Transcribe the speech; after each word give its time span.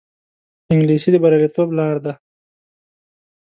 انګلیسي 0.71 1.09
د 1.13 1.15
بریالیتوب 1.23 1.69
لار 1.77 1.97
ده 2.05 2.13